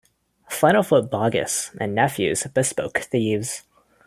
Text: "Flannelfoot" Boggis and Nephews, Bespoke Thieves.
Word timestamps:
"Flannelfoot" 0.49 1.11
Boggis 1.11 1.77
and 1.79 1.93
Nephews, 1.93 2.47
Bespoke 2.55 2.97
Thieves. 3.01 3.61